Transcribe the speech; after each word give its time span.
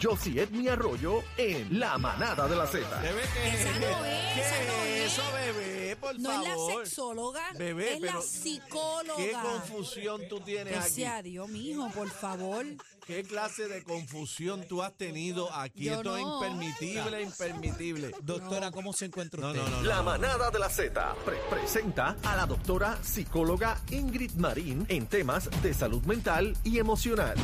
Josie 0.00 0.42
Edmi 0.42 0.68
Arroyo 0.68 1.22
en 1.36 1.78
La 1.78 1.98
Manada 1.98 2.48
de 2.48 2.56
la 2.56 2.66
Z. 2.66 2.88
Bebé, 3.00 3.20
¿qué 3.34 3.48
Esa 3.48 3.78
no 3.78 4.04
es, 4.04 4.34
¿Qué 4.34 4.40
esa 4.40 4.64
no 4.64 4.82
es. 4.84 5.12
eso, 5.12 5.22
bebé? 5.34 5.96
Por 5.96 6.18
No 6.20 6.30
es 6.32 6.38
la 6.38 6.44
favor. 6.54 6.86
sexóloga, 6.86 7.42
Bebé, 7.58 7.94
es 7.94 8.00
la 8.00 8.20
psicóloga. 8.22 9.16
¿Qué 9.16 9.32
confusión 9.32 10.22
tú 10.28 10.40
tienes 10.40 10.72
Que 10.72 10.78
aquí? 10.78 10.90
sea 10.90 11.22
Dios, 11.22 11.48
mijo, 11.48 11.90
por 11.90 12.08
favor. 12.08 12.64
¿Qué 13.06 13.24
clase 13.24 13.66
de 13.66 13.82
confusión 13.82 14.64
tú 14.68 14.82
has 14.82 14.92
tenido 14.96 15.52
aquí? 15.52 15.84
Yo 15.86 15.94
Esto 15.94 16.16
no. 16.16 16.16
es 16.16 16.22
impermitible, 16.48 17.22
impermitible. 17.22 18.14
Doctora, 18.22 18.70
¿cómo 18.70 18.92
se 18.92 19.06
encuentra 19.06 19.40
No, 19.40 19.48
usted? 19.48 19.60
no, 19.62 19.68
no. 19.68 19.82
La 19.82 20.02
Manada 20.02 20.50
de 20.50 20.58
la 20.60 20.70
Z 20.70 21.14
pre- 21.24 21.36
presenta 21.50 22.16
a 22.22 22.36
la 22.36 22.46
doctora 22.46 22.98
psicóloga 23.02 23.80
Ingrid 23.90 24.32
Marín 24.36 24.86
en 24.88 25.06
temas 25.08 25.50
de 25.62 25.74
salud 25.74 26.02
mental 26.04 26.56
y 26.62 26.78
emocional. 26.78 27.34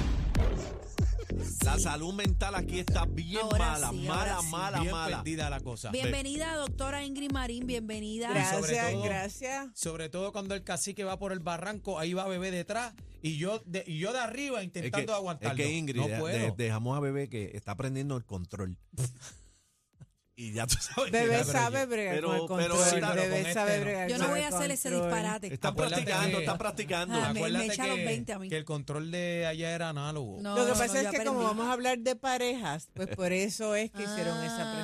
La 1.65 1.79
salud 1.79 2.13
mental 2.15 2.55
aquí 2.55 2.79
está 2.79 3.05
bien 3.07 3.41
Ahora 3.43 3.73
mala, 3.73 3.91
sí, 3.91 3.97
mala, 4.07 4.41
sí. 4.41 4.47
mala, 4.49 4.81
Bien 4.81 4.93
mala. 4.93 5.17
perdida 5.19 5.51
la 5.51 5.61
cosa. 5.61 5.91
Bienvenida, 5.91 6.55
doctora 6.57 7.05
Ingrid 7.05 7.33
Marín, 7.33 7.67
bienvenida. 7.67 8.29
Y 8.31 8.55
sobre 8.55 8.73
Gracias, 8.75 8.93
todo- 8.93 9.03
gracias. 9.05 9.69
Sobre 9.75 10.09
todo 10.09 10.33
cuando 10.33 10.55
el 10.55 10.63
cacique 10.65 11.05
va 11.05 11.19
por 11.19 11.33
el 11.33 11.41
barranco, 11.41 11.99
ahí 11.99 12.15
va 12.15 12.27
bebé 12.29 12.51
detrás 12.51 12.95
y 13.23 13.37
yo 13.39 13.61
de, 13.67 13.85
y 13.87 13.99
yo 13.99 14.13
de 14.13 14.19
arriba 14.21 14.59
Es 14.61 14.65
intentando 14.67 15.07
que, 15.13 15.17
aguantarlo. 15.17 15.61
es 15.63 15.69
que 15.69 15.75
Ingrid, 15.75 16.01
no 16.01 16.09
de- 16.09 16.19
puedo. 16.19 16.39
de- 16.39 16.65
dejamos 16.65 16.97
a 16.97 17.01
bebé 17.01 17.29
que 17.29 17.51
está 17.55 17.73
aprendiendo 17.73 18.17
el 18.17 18.25
control. 18.25 18.79
y 20.39 20.53
ya 20.53 20.67
tú 20.67 20.77
sabes. 20.79 21.11
que- 21.11 21.19
Bebé 21.19 21.39
pero 21.39 21.45
sabe 21.53 21.87
bregar 21.87 22.15
pero- 22.17 22.29
con 22.47 22.61
el 22.61 22.67
pero 22.67 22.77
control. 22.77 22.85
sí, 22.85 22.97
pero 23.01 23.15
Bebé 23.15 23.43
con 23.45 23.55
sabe 23.55 23.71
este 23.71 23.79
no. 23.79 23.85
bregar 23.85 24.09
Yo 24.11 24.19
no 24.19 24.29
voy 24.29 24.41
a 24.41 24.49
hacer 24.49 24.71
ese 24.71 24.91
disparate. 24.91 25.47
Está 25.55 25.69
Acuérdate 25.69 26.03
practicando, 26.03 26.39
que- 26.39 26.45
está 26.45 26.59
practicando. 26.59 27.15
Ah, 27.15 27.19
me- 27.29 27.33
me 27.33 27.39
Acuérdate 27.41 27.67
echa 27.73 27.87
los 27.87 27.97
que, 27.97 28.05
20 28.05 28.33
a 28.35 28.39
mí. 28.39 28.49
que 28.51 28.57
el 28.59 28.65
control 28.67 29.11
de 29.11 29.47
allá 29.47 29.71
era 29.75 29.89
análogo. 29.89 30.39
No, 30.43 30.55
Lo 30.57 30.67
que 30.67 30.73
pasa 30.73 30.87
no, 30.87 30.93
es 31.01 31.09
que 31.09 31.17
como 31.25 31.31
aprendí. 31.41 31.45
vamos 31.45 31.67
a 31.69 31.73
hablar 31.73 31.99
de 31.99 32.17
parejas, 32.17 32.89
pues 32.95 33.09
por 33.17 33.33
eso 33.33 33.75
es 33.75 33.91
que 33.91 34.03
hicieron 34.35 34.45
esa 34.45 34.73
Ah, 34.73 34.75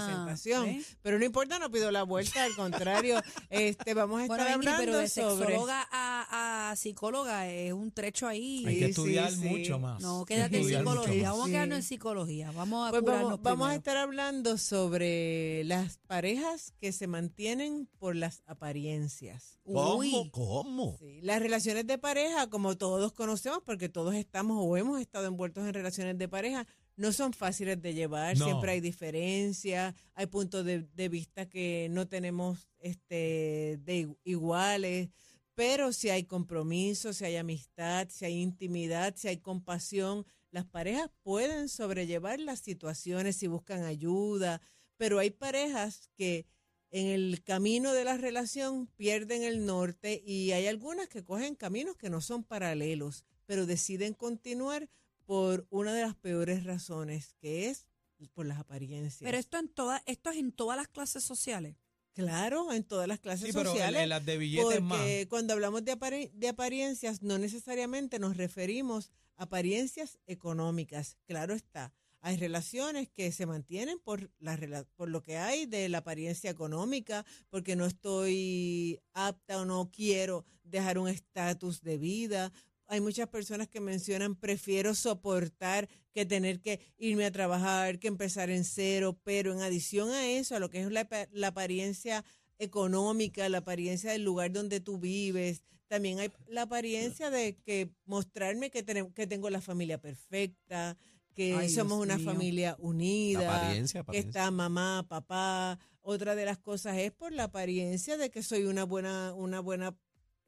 Pero 1.02 1.19
no 1.19 1.25
importa, 1.25 1.58
no 1.58 1.70
pido 1.70 1.91
la 1.91 2.02
vuelta, 2.02 2.44
al 2.44 2.55
contrario, 2.55 3.20
este 3.50 3.94
vamos 3.94 4.20
a 4.20 4.25
estar 4.25 4.38
Bueno, 4.38 4.55
Ingrid, 4.56 4.70
pero 4.70 4.77
hablando 4.77 4.98
de 4.98 5.08
sobre 5.08 5.47
sexóloga 5.47 5.88
a, 5.91 6.70
a 6.70 6.77
psicóloga 6.77 7.48
es 7.48 7.72
un 7.72 7.91
trecho 7.93 8.26
ahí. 8.26 8.65
Hay 8.66 8.78
que 8.78 8.84
estudiar 8.87 9.31
sí, 9.31 9.44
mucho 9.48 9.76
sí. 9.76 9.81
más. 9.81 10.03
No, 10.03 10.25
quédate 10.25 10.59
en 10.59 10.65
psicología. 10.65 11.31
Vamos 11.31 11.48
a 11.48 11.50
quedarnos 11.50 11.76
en 11.78 11.82
psicología. 11.82 12.50
Vamos 12.53 12.88
a 12.88 12.91
Pues 12.91 13.03
curarnos 13.03 13.31
vamos, 13.31 13.42
vamos 13.42 13.69
a 13.69 13.75
estar 13.75 13.97
hablando 13.97 14.59
sobre 14.59 15.65
las 15.65 15.98
parejas 15.98 16.72
que 16.81 16.92
se 16.92 17.06
mantienen 17.06 17.88
por 17.98 18.16
las 18.16 18.42
apariencias. 18.47 19.59
¿Cómo? 19.65 19.97
Uy. 19.97 20.31
¿Cómo? 20.32 20.97
Sí, 20.98 21.21
las 21.22 21.41
relaciones 21.41 21.87
de 21.87 21.98
pareja, 21.98 22.48
como 22.48 22.76
todos 22.76 23.12
conocemos, 23.12 23.62
porque 23.65 23.88
todos 23.88 24.15
estamos 24.15 24.59
o 24.60 24.76
hemos 24.76 25.00
estado 25.00 25.26
envueltos 25.26 25.66
en 25.66 25.75
relaciones 25.75 26.19
de 26.19 26.28
pareja, 26.28 26.66
no 26.97 27.12
son 27.12 27.32
fáciles 27.32 27.80
de 27.80 27.94
llevar, 27.94 28.36
No. 28.38 28.44
siempre 28.44 28.72
hay 28.72 28.80
diferencias, 28.80 29.94
hay 30.14 30.26
puntos 30.26 30.64
de, 30.64 30.82
de 30.94 31.08
vista 31.08 31.48
que 31.48 31.88
no 31.91 32.06
tenemos 32.08 32.69
este 32.78 33.78
de 33.82 34.14
iguales, 34.25 35.08
pero 35.54 35.92
si 35.92 36.10
hay 36.10 36.25
compromiso, 36.25 37.12
si 37.12 37.25
hay 37.25 37.36
amistad, 37.36 38.08
si 38.10 38.25
hay 38.25 38.41
intimidad, 38.41 39.14
si 39.16 39.28
hay 39.28 39.38
compasión, 39.38 40.25
las 40.50 40.66
parejas 40.66 41.10
pueden 41.22 41.69
sobrellevar 41.69 42.41
las 42.41 42.60
situaciones 42.60 43.36
si 43.36 43.47
buscan 43.47 43.84
ayuda, 43.84 44.60
pero 44.97 45.19
hay 45.19 45.30
parejas 45.30 46.10
que 46.14 46.47
en 46.91 47.06
el 47.06 47.42
camino 47.42 47.92
de 47.94 48.04
la 48.04 48.19
relación 48.19 48.86
pierden 48.97 49.42
el 49.42 49.64
norte 49.64 50.22
y 50.26 50.53
hay 50.53 50.66
algunas 50.66 51.09
que 51.09 51.24
cogen 51.24 51.54
caminos 51.54 51.97
que 51.97 52.10
no 52.10 52.20
son 52.20 52.44
paralelos, 52.44 53.24
pero 53.47 53.64
deciden 53.64 54.12
continuar 54.12 54.88
por 55.32 55.66
una 55.70 55.94
de 55.94 56.03
las 56.03 56.15
peores 56.15 56.62
razones, 56.65 57.34
que 57.41 57.70
es 57.70 57.87
por 58.34 58.44
las 58.44 58.59
apariencias. 58.59 59.22
Pero 59.22 59.38
esto 59.38 59.56
en 59.59 59.69
todas, 59.69 60.03
esto 60.04 60.28
es 60.28 60.37
en 60.37 60.53
todas 60.53 60.76
las 60.76 60.88
clases 60.88 61.25
sociales. 61.25 61.75
claro, 62.12 62.70
en 62.70 62.84
todas 62.84 63.09
las 63.09 63.19
clases 63.19 63.47
Sí, 63.47 63.53
pero 63.54 63.71
en, 63.71 63.76
sociales. 63.76 64.03
en 64.03 64.09
las 64.10 64.26
de 64.26 64.37
billetes 64.37 64.82
más. 64.82 64.98
Porque 64.98 65.26
cuando 65.31 65.54
hablamos 65.54 65.87
de, 65.87 65.92
apare- 65.98 66.31
de 66.34 66.48
apariencias, 66.48 67.22
no 67.22 67.38
necesariamente 67.38 68.19
nos 68.19 68.37
referimos 68.37 69.10
a 69.38 69.44
apariencias 69.44 70.19
económicas. 70.26 71.16
Claro 71.25 71.54
está. 71.54 71.94
Hay 72.21 72.37
relaciones 72.37 73.09
que 73.09 73.32
se 73.32 73.47
mantienen 73.47 73.98
por, 74.00 74.31
la, 74.38 74.54
rela- 74.59 74.87
por 74.97 75.09
lo 75.09 75.22
que 75.22 75.38
hay 75.38 75.65
de 75.65 75.88
la 75.88 75.98
apariencia 75.98 76.50
económica, 76.50 77.25
porque 77.48 77.75
no 77.75 77.87
estoy 77.87 79.00
apta 79.15 79.62
o 79.62 79.65
no 79.65 79.91
quiero 79.91 80.44
dejar 80.62 80.98
un 80.98 81.09
estatus 81.09 81.81
de 81.81 81.97
vida. 81.97 82.53
Hay 82.92 83.00
muchas 83.00 83.26
personas 83.26 83.69
que 83.69 83.80
mencionan, 83.80 84.36
prefiero 84.36 84.94
soportar 84.94 85.88
que 86.12 86.26
tener 86.26 86.60
que 86.60 86.78
irme 86.98 87.25
a 87.25 87.32
trabajar, 87.32 87.98
que 87.98 88.06
empezar 88.06 88.50
en 88.50 88.64
cero, 88.64 89.19
pero 89.25 89.50
en 89.50 89.62
adición 89.62 90.10
a 90.10 90.28
eso, 90.28 90.54
a 90.54 90.58
lo 90.58 90.69
que 90.69 90.82
es 90.82 90.92
la, 90.92 91.08
la 91.32 91.47
apariencia 91.47 92.22
económica, 92.58 93.48
la 93.48 93.58
apariencia 93.58 94.12
del 94.12 94.25
lugar 94.25 94.53
donde 94.53 94.80
tú 94.80 94.98
vives. 94.98 95.62
También 95.88 96.19
hay 96.19 96.30
la 96.48 96.62
apariencia 96.62 97.30
de 97.30 97.56
que 97.56 97.88
mostrarme 98.04 98.70
que, 98.70 98.82
tenemos, 98.82 99.14
que 99.14 99.26
tengo 99.26 99.48
la 99.48 99.62
familia 99.62 99.98
perfecta, 99.98 100.98
que 101.32 101.54
Ay, 101.54 101.70
somos 101.70 101.97
Dios 101.97 102.04
una 102.04 102.19
mío. 102.19 102.26
familia 102.30 102.76
unida, 102.78 103.41
La 103.41 103.56
apariencia, 103.56 104.04
que 104.04 104.19
está 104.19 104.50
mamá, 104.50 105.06
papá. 105.09 105.78
Otra 106.03 106.34
de 106.34 106.44
las 106.44 106.59
cosas 106.59 106.98
es 106.98 107.10
por 107.10 107.32
la 107.32 107.44
apariencia 107.44 108.19
de 108.19 108.30
que 108.30 108.42
soy 108.42 108.64
una 108.64 108.84
buena, 108.84 109.32
una 109.32 109.60
buena 109.60 109.97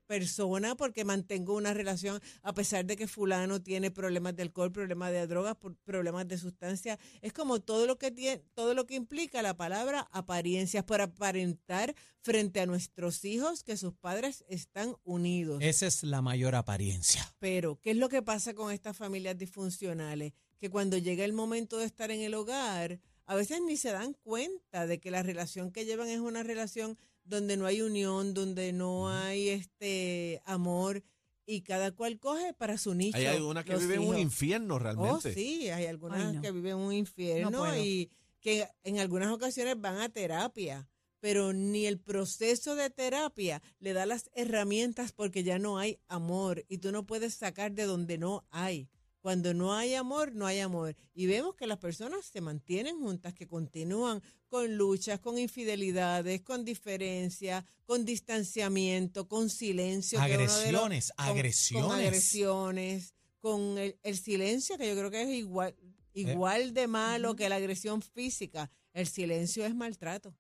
persona 0.07 0.75
porque 0.77 1.05
mantengo 1.05 1.55
una 1.55 1.75
relación 1.75 2.21
a 2.43 2.55
pesar 2.55 2.85
de 2.85 2.97
que 2.97 3.09
fulano 3.09 3.63
tiene 3.63 3.91
problemas 3.91 4.37
de 4.37 4.43
alcohol, 4.43 4.73
problemas 4.73 5.13
de 5.13 5.27
drogas, 5.27 5.57
problemas 5.85 6.29
de 6.29 6.39
sustancia. 6.39 6.99
Es 7.23 7.33
como 7.33 7.61
todo 7.61 7.87
lo 7.87 7.99
que 7.99 8.11
tiene, 8.11 8.43
todo 8.55 8.75
lo 8.75 8.87
que 8.87 8.95
implica 8.95 9.43
la 9.43 9.57
palabra 9.57 10.09
apariencias 10.13 10.85
para 10.85 11.05
aparentar 11.05 11.95
frente 12.21 12.61
a 12.61 12.67
nuestros 12.67 13.25
hijos 13.25 13.63
que 13.63 13.77
sus 13.77 13.95
padres 13.95 14.45
están 14.49 14.97
unidos. 15.05 15.59
Esa 15.63 15.87
es 15.87 16.03
la 16.03 16.23
mayor 16.23 16.55
apariencia. 16.55 17.35
Pero, 17.39 17.79
¿qué 17.81 17.91
es 17.91 17.97
lo 17.97 18.09
que 18.09 18.23
pasa 18.23 18.55
con 18.55 18.73
estas 18.73 18.97
familias 18.97 19.37
disfuncionales? 19.37 20.33
Que 20.59 20.71
cuando 20.71 20.97
llega 20.97 21.25
el 21.25 21.35
momento 21.35 21.79
de 21.79 21.85
estar 21.85 22.11
en 22.11 22.23
el 22.23 22.35
hogar, 22.35 23.01
a 23.27 23.35
veces 23.35 23.61
ni 23.67 23.77
se 23.77 23.93
dan 23.93 24.15
cuenta 24.15 24.87
de 24.87 25.01
que 25.01 25.11
la 25.11 25.23
relación 25.23 25.71
que 25.71 25.85
llevan 25.85 26.09
es 26.09 26.21
una 26.21 26.43
relación 26.43 26.99
donde 27.25 27.57
no 27.57 27.67
hay 27.67 27.81
unión, 27.83 28.35
donde 28.35 28.73
no 28.73 29.09
hay 29.09 29.49
este 29.49 30.41
amor 30.45 31.03
y 31.47 31.63
cada 31.63 31.93
cual 31.93 32.19
coge 32.19 32.55
para 32.55 32.79
su 32.79 32.95
nicho. 32.95 33.17
Hay 33.19 33.27
algunas 33.27 33.65
que 33.65 33.77
viven 33.77 34.01
un 34.01 34.19
infierno 34.19 34.77
Oh, 34.77 34.79
realmente. 34.79 35.35
sí, 35.35 35.69
hay 35.71 35.87
algunas 35.87 36.25
Ay, 36.25 36.37
no. 36.37 36.43
que 36.43 36.53
viven 36.53 36.77
un 36.77 36.85
No 36.87 36.93
infierno 36.93 37.77
y 37.77 38.11
que 38.41 38.69
en 38.83 38.99
algunas 38.99 39.31
ocasiones 39.33 39.81
van 39.81 39.99
a 39.99 40.09
terapia, 40.11 40.89
pero 41.21 41.53
ni 41.55 41.87
el 41.87 41.99
proceso 41.99 42.75
de 42.75 42.91
terapia 42.91 43.63
le 43.79 43.93
da 43.95 44.05
las 44.07 44.31
herramientas 44.35 45.13
porque 45.13 45.43
ya 45.43 45.59
no 45.59 45.79
hay 45.79 45.99
amor 46.09 46.65
y 46.69 46.79
tú 46.79 46.93
no 46.93 47.07
puedes 47.07 47.35
sacar 47.35 47.73
de 47.73 47.85
donde 47.85 48.19
no 48.19 48.47
hay. 48.51 48.89
Cuando 49.25 49.55
no 49.55 49.73
hay 49.75 49.95
amor, 49.95 50.35
no 50.35 50.45
hay 50.45 50.61
amor. 50.61 50.95
Y 51.15 51.25
vemos 51.25 51.55
que 51.55 51.67
las 51.67 51.79
personas 51.79 52.27
se 52.27 52.43
mantienen 52.43 52.99
juntas, 53.01 53.33
que 53.33 53.47
continúan 53.49 54.23
con 54.49 54.77
luchas, 54.77 55.19
con 55.19 55.39
infidelidades, 55.39 56.43
con 56.43 56.63
diferencias, 56.63 57.65
con 57.87 58.05
distanciamiento, 58.05 59.27
con 59.27 59.49
silencio. 59.49 60.19
los- 60.19 60.27
Agresiones, 60.59 61.13
con- 61.17 61.25
agresiones. 61.31 61.87
Con 61.89 61.99
agresiones, 61.99 63.15
con 63.41 63.79
el, 63.79 63.99
el 64.03 64.19
silencio, 64.19 64.77
que 64.77 64.89
yo 64.89 64.95
creo 64.95 65.11
que 65.11 65.23
es 65.23 65.29
igual, 65.31 65.75
igual 66.13 66.75
de 66.75 66.87
malo 66.87 67.35
que 67.35 67.49
la 67.49 67.57
agresión 67.57 68.03
física. 68.03 68.71
El 68.93 69.07
silencio 69.07 69.65
es 69.65 69.75
maltrato. 69.75 70.37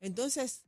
Entonces, 0.00 0.62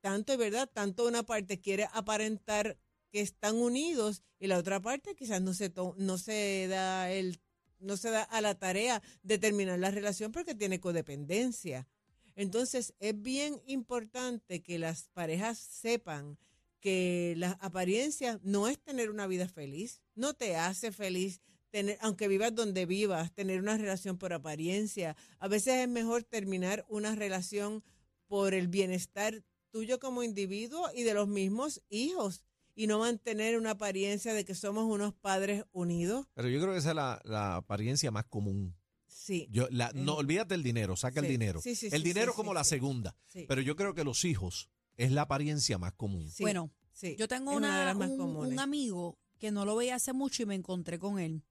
tanto 0.00 0.32
es 0.34 0.38
verdad, 0.38 0.70
tanto 0.72 1.04
una 1.08 1.24
parte 1.24 1.60
quiere 1.60 1.88
aparentar 1.92 2.78
que 3.12 3.20
están 3.20 3.56
unidos 3.56 4.22
y 4.40 4.46
la 4.48 4.58
otra 4.58 4.80
parte 4.80 5.14
quizás 5.14 5.42
no 5.42 5.54
se 5.54 5.72
no 5.98 6.18
se 6.18 6.66
da 6.68 7.12
el 7.12 7.38
no 7.78 7.96
se 7.96 8.10
da 8.10 8.22
a 8.22 8.40
la 8.40 8.58
tarea 8.58 9.02
de 9.22 9.38
terminar 9.38 9.78
la 9.78 9.90
relación 9.90 10.32
porque 10.32 10.54
tiene 10.54 10.80
codependencia. 10.80 11.88
Entonces, 12.34 12.94
es 13.00 13.20
bien 13.20 13.60
importante 13.66 14.62
que 14.62 14.78
las 14.78 15.08
parejas 15.08 15.58
sepan 15.58 16.38
que 16.80 17.34
la 17.36 17.52
apariencia 17.60 18.40
no 18.42 18.68
es 18.68 18.78
tener 18.78 19.10
una 19.10 19.26
vida 19.26 19.48
feliz, 19.48 20.00
no 20.14 20.32
te 20.32 20.56
hace 20.56 20.92
feliz 20.92 21.40
tener, 21.70 21.98
aunque 22.00 22.28
vivas 22.28 22.54
donde 22.54 22.86
vivas, 22.86 23.32
tener 23.34 23.60
una 23.60 23.76
relación 23.76 24.16
por 24.16 24.32
apariencia. 24.32 25.16
A 25.38 25.48
veces 25.48 25.74
es 25.74 25.88
mejor 25.88 26.24
terminar 26.24 26.84
una 26.88 27.14
relación 27.14 27.84
por 28.26 28.54
el 28.54 28.68
bienestar 28.68 29.42
tuyo 29.70 29.98
como 29.98 30.22
individuo 30.22 30.88
y 30.94 31.02
de 31.02 31.14
los 31.14 31.28
mismos 31.28 31.82
hijos 31.88 32.42
y 32.74 32.86
no 32.86 33.00
mantener 33.00 33.58
una 33.58 33.72
apariencia 33.72 34.32
de 34.34 34.44
que 34.44 34.54
somos 34.54 34.84
unos 34.84 35.12
padres 35.14 35.64
unidos. 35.72 36.26
Pero 36.34 36.48
yo 36.48 36.60
creo 36.60 36.72
que 36.72 36.78
esa 36.78 36.90
es 36.90 36.96
la, 36.96 37.20
la 37.24 37.56
apariencia 37.56 38.10
más 38.10 38.24
común. 38.24 38.74
Sí. 39.06 39.46
Yo, 39.50 39.68
la, 39.70 39.92
no, 39.94 40.14
Eh, 40.14 40.16
olvídate 40.18 40.54
del 40.54 40.62
dinero, 40.62 40.96
saca 40.96 41.20
el 41.20 41.28
dinero. 41.28 41.60
sí, 41.60 41.74
sí, 41.76 41.86
el 41.92 42.02
sí, 42.02 42.08
dinero 42.08 42.32
sí, 42.32 42.36
como 42.36 42.50
sí, 42.50 42.54
la 42.54 42.64
sí. 42.64 42.70
segunda. 42.70 43.14
sí, 43.26 43.44
Pero 43.46 43.60
yo 43.60 43.76
creo 43.76 43.94
que 43.94 44.04
los 44.04 44.24
hijos 44.24 44.68
es 44.96 45.12
la 45.12 45.22
apariencia 45.22 45.78
más 45.78 45.92
común. 45.92 46.28
sí, 46.30 46.42
Bueno, 46.42 46.70
sí, 46.92 47.14
Yo 47.18 47.28
tengo 47.28 47.52
una, 47.52 47.68
de 47.68 47.74
una, 47.74 47.84
las 47.84 47.96
más 47.96 48.10
un, 48.10 48.20
un 48.36 48.58
amigo 48.58 49.18
que 49.38 49.50
no 49.50 49.64
lo 49.64 49.76
veía 49.76 49.96
hace 49.96 50.12
mucho 50.12 50.42
y 50.42 50.46
me 50.46 50.54
encontré 50.54 50.98
con 50.98 51.18
él. 51.18 51.44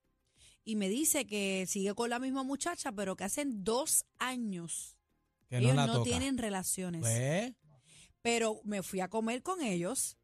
Y 0.64 0.76
me 0.76 0.90
dice 0.90 1.26
que 1.26 1.66
sigue 1.68 1.94
con 1.96 2.10
la 2.10 2.20
misma 2.20 2.44
muchacha, 2.44 2.92
pero 2.92 3.16
que 3.16 3.24
hacen 3.24 3.64
dos 3.64 4.06
años 4.20 4.96
Que 5.50 5.58
ellos 5.58 5.76
no 5.76 6.04
tienen 6.04 6.38
relaciones. 6.38 7.02
Pues, 7.02 7.54
Pero 8.22 8.62
me 8.64 8.84
fui 8.84 9.00
a 9.00 9.08
comer 9.08 9.42
con 9.44 9.62
ellos 9.62 10.18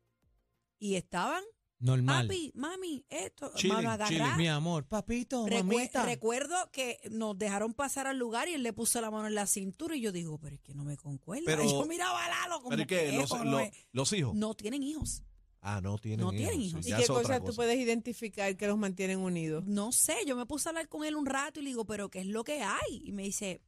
y 0.80 0.96
estaban, 0.96 1.44
normal. 1.80 2.28
papi, 2.28 2.52
mami, 2.56 3.06
esto, 3.10 3.52
Chilling, 3.56 3.84
mano 3.84 4.06
chilling. 4.08 4.38
Mi 4.38 4.48
amor, 4.48 4.86
papito, 4.86 5.46
mamita. 5.48 6.04
recuerdo 6.06 6.56
que 6.72 7.00
nos 7.12 7.38
dejaron 7.38 7.74
pasar 7.74 8.08
al 8.08 8.18
lugar 8.18 8.48
y 8.50 8.54
él 8.54 8.64
le 8.64 8.74
puso 8.74 9.00
la 9.02 9.12
mano 9.12 9.28
en 9.28 9.36
la 9.36 9.48
cintura 9.48 9.96
y 9.96 10.02
yo 10.02 10.12
digo, 10.12 10.38
pero 10.40 10.56
es 10.56 10.62
que 10.62 10.74
no 10.74 10.84
me 10.84 10.98
concuerda. 10.98 11.44
Pero- 11.46 11.64
y 11.64 11.68
yo 11.72 11.86
miraba 11.86 12.26
a 12.26 12.30
Lalo 12.30 12.58
como 12.62 12.70
Pero 12.70 12.88
que 12.88 13.12
Los, 13.14 13.30
no, 13.44 13.60
los 13.92 14.14
hijos. 14.14 14.36
no 14.36 14.54
tienen 14.54 14.84
hijos. 14.84 15.24
Ah, 15.60 15.82
no 15.82 15.98
tienen 15.98 16.20
No 16.22 16.32
hijos. 16.32 16.38
tienen 16.38 16.60
sí, 16.62 16.68
hijos. 16.68 16.88
¿Y 16.88 16.94
qué 16.94 17.08
cosas 17.08 17.40
tú 17.40 17.46
cosa. 17.48 17.56
puedes 17.58 17.78
identificar 17.78 18.56
que 18.56 18.68
los 18.68 18.78
mantienen 18.78 19.20
unidos? 19.20 19.66
No 19.66 19.92
sé, 19.92 20.16
yo 20.26 20.36
me 20.36 20.46
puse 20.46 20.68
a 20.68 20.72
hablar 20.72 20.88
con 20.88 21.04
él 21.04 21.16
un 21.16 21.26
rato 21.26 21.60
y 21.60 21.64
le 21.64 21.70
digo, 21.72 21.84
pero 21.86 22.10
¿qué 22.10 22.20
es 22.20 22.28
lo 22.28 22.44
que 22.44 22.62
hay? 22.62 23.02
Y 23.04 23.12
me 23.12 23.24
dice, 23.24 23.62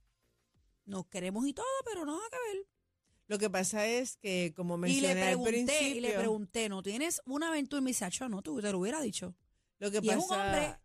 nos 0.86 1.08
queremos 1.08 1.46
y 1.48 1.54
todo, 1.54 1.66
pero 1.86 2.06
no 2.06 2.14
nada 2.16 2.30
que 2.32 2.58
ver. 2.58 2.66
Lo 3.30 3.38
que 3.38 3.50
pasa 3.50 3.88
es 3.88 4.18
que, 4.18 4.52
como 4.56 4.76
Y 4.76 4.80
mencioné 4.80 5.08
le 5.14 5.20
al 5.22 5.26
pregunté, 5.28 5.50
principio, 5.50 5.88
y 5.98 6.02
le 6.02 6.14
pregunté, 6.14 6.68
¿no 6.68 6.84
tienes 6.84 7.22
una 7.26 7.48
aventura? 7.50 7.80
Y 7.80 7.84
me 7.84 7.90
dice, 7.92 8.04
"Acho, 8.06 8.28
no, 8.28 8.42
tú 8.42 8.60
te 8.60 8.72
lo 8.72 8.80
hubiera 8.80 9.00
dicho. 9.02 9.34
lo 9.80 9.90
que 9.92 10.00
y 10.02 10.10
es 10.10 10.16
pasa, 10.18 10.36
un 10.36 10.42
hombre. 10.42 10.76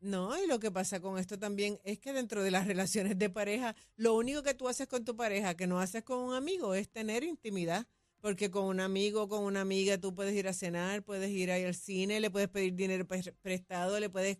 no, 0.00 0.42
y 0.42 0.46
lo 0.46 0.58
que 0.58 0.70
pasa 0.70 1.00
con 1.00 1.18
esto 1.18 1.38
también 1.38 1.78
es 1.84 1.98
que 1.98 2.12
dentro 2.14 2.42
de 2.42 2.50
las 2.50 2.66
relaciones 2.72 3.18
de 3.18 3.28
pareja, 3.28 3.74
lo 3.96 4.14
único 4.14 4.42
que 4.42 4.54
tú 4.54 4.68
haces 4.68 4.86
con 4.86 5.04
tu 5.04 5.16
pareja 5.16 5.54
que 5.54 5.66
no 5.66 5.80
haces 5.80 6.02
con 6.04 6.20
un 6.20 6.34
amigo 6.34 6.74
es 6.74 6.88
tener 6.88 7.24
intimidad. 7.24 7.86
Porque 8.20 8.50
con 8.50 8.64
un 8.64 8.80
amigo, 8.80 9.28
con 9.28 9.44
una 9.44 9.60
amiga, 9.60 9.96
tú 9.98 10.12
puedes 10.14 10.34
ir 10.34 10.48
a 10.48 10.52
cenar, 10.52 11.04
puedes 11.04 11.30
ir 11.30 11.52
ahí 11.52 11.64
al 11.64 11.74
cine, 11.76 12.18
le 12.18 12.30
puedes 12.30 12.48
pedir 12.48 12.74
dinero 12.74 13.06
pre- 13.06 13.32
prestado, 13.42 14.00
le 14.00 14.08
puedes 14.10 14.38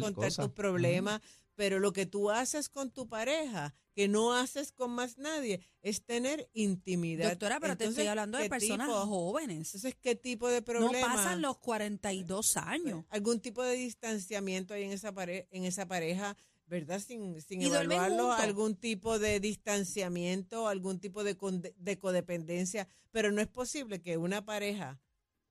Contar 0.00 0.32
tus 0.46 0.52
problemas, 0.54 1.20
pero 1.54 1.78
lo 1.78 1.92
que 1.92 2.06
tú 2.06 2.30
haces 2.30 2.68
con 2.68 2.90
tu 2.90 3.08
pareja, 3.08 3.74
que 3.94 4.08
no 4.08 4.32
haces 4.34 4.72
con 4.72 4.90
más 4.90 5.18
nadie, 5.18 5.60
es 5.82 6.04
tener 6.04 6.48
intimidad. 6.54 7.28
Doctora, 7.30 7.60
pero 7.60 7.76
te 7.76 7.84
estoy 7.86 8.06
hablando 8.06 8.38
de 8.38 8.44
¿qué 8.44 8.50
personas 8.50 8.86
tipo? 8.88 9.00
jóvenes. 9.06 9.74
Entonces, 9.74 9.94
¿qué 10.00 10.14
tipo 10.14 10.48
de 10.48 10.60
No 10.60 10.64
problema? 10.64 11.14
pasan 11.14 11.42
los 11.42 11.58
42 11.58 12.56
años. 12.56 13.04
algún 13.10 13.40
tipo 13.40 13.62
de 13.62 13.74
distanciamiento 13.76 14.72
hay 14.74 14.84
en 14.84 14.92
esa 14.92 15.12
pareja, 15.12 15.46
en 15.50 15.64
esa 15.64 15.86
pareja, 15.86 16.36
¿verdad? 16.66 17.00
Sin, 17.00 17.38
sin 17.42 17.60
evaluarlo, 17.60 18.32
algún 18.32 18.76
tipo 18.76 19.18
de 19.18 19.40
distanciamiento, 19.40 20.68
algún 20.68 21.00
tipo 21.00 21.22
de, 21.24 21.36
de 21.76 21.98
codependencia, 21.98 22.88
pero 23.10 23.30
no 23.30 23.42
es 23.42 23.48
posible 23.48 24.00
que 24.00 24.16
una 24.16 24.44
pareja 24.44 25.00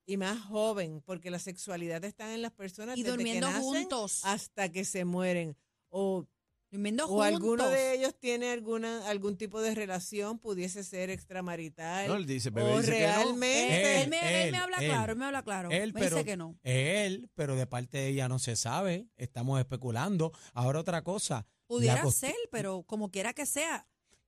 y 0.04 0.16
más 0.16 0.40
joven, 0.40 1.00
porque 1.06 1.30
la 1.30 1.38
sexualidad 1.38 2.02
está 2.04 2.34
en 2.34 2.42
las 2.42 2.50
personas 2.50 2.96
Y 2.98 3.02
desde 3.04 3.16
durmiendo 3.16 3.46
que 3.46 3.52
nacen 3.52 3.62
juntos. 3.62 4.20
hasta 4.24 4.68
que 4.72 4.84
se 4.84 5.04
mueren 5.04 5.56
o 5.94 6.26
o 6.74 7.06
juntos. 7.06 7.22
alguno 7.26 7.68
de 7.68 7.94
ellos 7.94 8.14
tiene 8.18 8.50
alguna 8.50 9.06
algún 9.10 9.36
tipo 9.36 9.60
de 9.60 9.74
relación, 9.74 10.38
pudiese 10.38 10.82
ser 10.82 11.10
extramarital. 11.10 12.08
No, 12.08 12.14
él 12.16 12.24
dice, 12.24 12.48
bebé 12.48 12.72
o 12.72 12.78
dice 12.80 12.92
que 12.92 13.00
no. 13.06 13.06
realmente. 13.14 14.02
Él, 14.02 14.08
me, 14.08 14.44
él 14.46 14.52
me 14.52 14.56
habla 14.58 14.78
él. 14.78 14.86
claro, 14.88 15.12
él 15.12 15.18
me 15.18 15.24
habla 15.26 15.42
claro. 15.42 15.70
Él, 15.70 15.92
me 15.92 16.00
pero, 16.00 16.16
dice 16.16 16.24
que 16.24 16.36
no. 16.38 16.58
Él, 16.62 17.30
pero 17.34 17.56
de 17.56 17.66
parte 17.66 17.98
de 17.98 18.08
ella 18.08 18.26
no 18.28 18.38
se 18.38 18.56
sabe. 18.56 19.06
Estamos 19.16 19.60
especulando. 19.60 20.32
Ahora 20.54 20.80
otra 20.80 21.04
cosa. 21.04 21.46
Pudiera 21.66 22.04
la 22.04 22.10
ser, 22.10 22.34
pero 22.50 22.84
como 22.84 23.10
quiera 23.10 23.34
que 23.34 23.44
sea, 23.44 23.86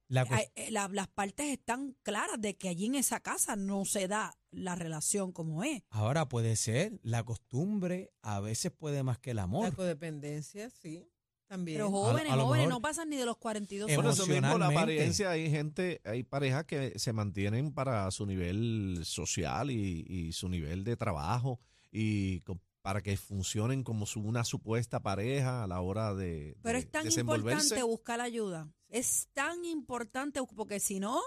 La 0.09 0.23
eh, 0.55 0.71
la- 0.71 0.89
las 0.93 1.09
partes 1.09 1.47
están 1.47 1.97
claras 2.03 2.39
de 2.39 2.59
que 2.59 2.69
allí 2.69 2.87
en 2.87 2.97
esa 2.97 3.21
casa 3.21 3.57
no 3.57 3.87
se 3.87 4.07
da 4.07 4.37
la 4.51 4.75
relación 4.75 5.33
como 5.33 5.65
es. 5.65 5.83
Ahora 5.89 6.29
puede 6.29 6.57
ser. 6.57 7.01
La 7.03 7.25
costumbre 7.25 8.13
a 8.21 8.41
veces 8.41 8.71
puede 8.71 9.03
más 9.03 9.19
que 9.19 9.31
el 9.31 9.37
La 9.37 9.45
amor. 9.45 9.75
codependencia, 9.75 10.69
sí, 10.69 11.09
también. 11.55 11.79
Pero 11.79 11.91
jóvenes, 11.91 12.33
a 12.33 12.37
lo 12.37 12.47
jóvenes 12.47 12.67
mejor- 12.67 12.81
no 12.81 12.83
pasan 12.83 13.09
ni 13.11 13.17
de 13.17 13.27
los 13.27 13.37
42 13.37 13.91
Hemos- 13.91 13.97
Por 13.97 14.05
años. 14.07 14.19
eso 14.19 14.27
mismo 14.27 14.59
la 14.59 14.67
apariencia, 14.69 15.31
hay 15.31 15.51
gente, 15.51 16.01
hay 16.05 16.23
parejas 16.25 16.65
que 16.65 16.99
se 16.99 17.13
mantienen 17.13 17.73
para 17.73 18.11
su 18.11 18.27
nivel 18.27 19.01
social 19.05 19.71
y, 19.71 20.05
y 20.09 20.33
su 20.33 20.49
nivel 20.49 20.85
de 20.85 20.97
trabajo 20.97 21.61
y 21.93 22.43
para 22.83 23.03
que 23.03 23.17
funcionen 23.17 23.83
como 23.83 24.05
su, 24.05 24.21
una 24.21 24.45
supuesta 24.45 25.01
pareja 25.01 25.63
a 25.65 25.67
la 25.67 25.81
hora 25.81 26.15
de, 26.15 26.57
Pero 26.63 26.79
de 26.79 26.85
es 26.85 26.91
tan 26.91 27.11
importante 27.11 27.83
buscar 27.83 28.21
ayuda. 28.21 28.69
Es 28.91 29.29
tan 29.33 29.65
importante 29.65 30.41
porque 30.55 30.81
si 30.81 31.01
no, 31.01 31.21